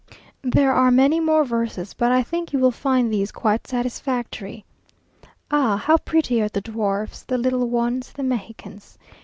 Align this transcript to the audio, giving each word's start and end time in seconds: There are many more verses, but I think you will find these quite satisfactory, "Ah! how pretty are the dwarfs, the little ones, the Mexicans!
There 0.43 0.71
are 0.73 0.89
many 0.89 1.19
more 1.19 1.43
verses, 1.43 1.93
but 1.93 2.11
I 2.11 2.23
think 2.23 2.51
you 2.51 2.57
will 2.57 2.71
find 2.71 3.13
these 3.13 3.31
quite 3.31 3.67
satisfactory, 3.67 4.65
"Ah! 5.51 5.77
how 5.77 5.97
pretty 5.99 6.41
are 6.41 6.49
the 6.49 6.59
dwarfs, 6.59 7.21
the 7.21 7.37
little 7.37 7.69
ones, 7.69 8.11
the 8.11 8.23
Mexicans! 8.23 8.97